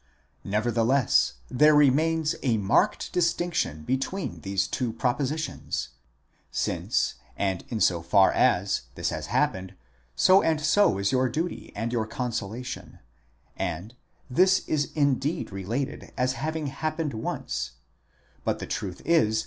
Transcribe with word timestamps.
Nevertheless,_ 0.43 1.33
there 1.59 1.75
remains 1.75 2.33
a 2.41 2.57
marked 2.57 3.13
distinction 3.13 3.83
between 3.83 4.39
these 4.41 4.67
two 4.67 4.91
propositions: 4.93 5.89
since, 6.49 7.13
and 7.37 7.63
in 7.69 7.79
so 7.79 8.01
far 8.01 8.31
as, 8.31 8.81
this 8.95 9.09
has 9.11 9.27
happened, 9.27 9.75
so 10.15 10.41
and 10.41 10.59
so 10.59 10.97
is 10.97 11.11
your 11.11 11.29
duty 11.29 11.71
and 11.75 11.93
your 11.93 12.07
consola 12.07 12.65
tion—and: 12.65 13.93
this 14.27 14.67
is 14.67 14.89
indeed 14.95 15.51
related 15.51 16.11
as 16.17 16.33
having 16.33 16.65
happened 16.65 17.13
once, 17.13 17.73
but 18.43 18.57
the 18.57 18.65
truth 18.65 19.03
is 19.05 19.39